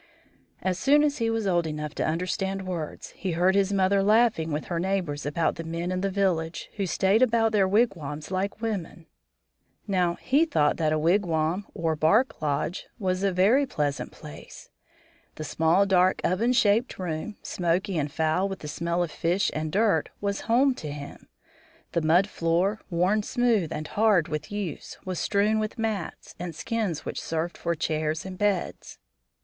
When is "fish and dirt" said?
19.11-20.09